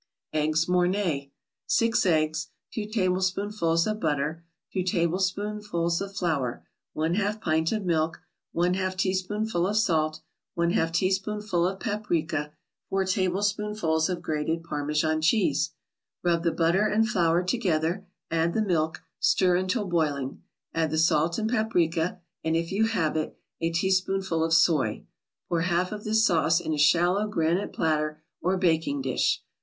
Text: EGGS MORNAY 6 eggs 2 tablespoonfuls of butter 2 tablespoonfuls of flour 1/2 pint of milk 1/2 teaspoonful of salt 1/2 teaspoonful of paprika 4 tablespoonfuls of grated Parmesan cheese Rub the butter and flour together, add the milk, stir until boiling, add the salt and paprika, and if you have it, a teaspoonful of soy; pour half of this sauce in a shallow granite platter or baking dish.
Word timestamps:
EGGS 0.33 0.67
MORNAY 0.67 1.31
6 1.67 2.05
eggs 2.07 2.47
2 2.73 2.87
tablespoonfuls 2.87 3.85
of 3.85 3.99
butter 3.99 4.43
2 4.73 4.81
tablespoonfuls 4.81 6.01
of 6.01 6.15
flour 6.15 6.65
1/2 6.95 7.39
pint 7.39 7.71
of 7.71 7.85
milk 7.85 8.19
1/2 8.55 8.95
teaspoonful 8.97 9.67
of 9.67 9.77
salt 9.77 10.21
1/2 10.57 10.91
teaspoonful 10.91 11.67
of 11.67 11.79
paprika 11.79 12.51
4 12.89 13.05
tablespoonfuls 13.05 14.09
of 14.09 14.23
grated 14.23 14.63
Parmesan 14.63 15.21
cheese 15.21 15.73
Rub 16.23 16.41
the 16.43 16.51
butter 16.51 16.87
and 16.87 17.07
flour 17.07 17.43
together, 17.43 18.07
add 18.31 18.55
the 18.55 18.63
milk, 18.63 19.03
stir 19.19 19.55
until 19.55 19.85
boiling, 19.85 20.41
add 20.73 20.89
the 20.89 20.97
salt 20.97 21.37
and 21.37 21.47
paprika, 21.47 22.19
and 22.43 22.55
if 22.55 22.71
you 22.71 22.85
have 22.85 23.15
it, 23.15 23.37
a 23.61 23.71
teaspoonful 23.71 24.43
of 24.43 24.51
soy; 24.55 25.05
pour 25.47 25.61
half 25.61 25.91
of 25.91 26.05
this 26.05 26.25
sauce 26.25 26.59
in 26.59 26.73
a 26.73 26.77
shallow 26.79 27.27
granite 27.27 27.71
platter 27.71 28.23
or 28.41 28.57
baking 28.57 29.03
dish. 29.03 29.43